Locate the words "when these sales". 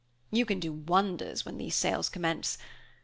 1.45-2.09